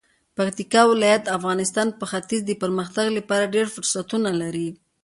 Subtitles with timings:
[0.37, 4.69] پکتیکا ولایت د افغانستان په ختیځ کې د پرمختګ لپاره ډیر فرصتونه لري.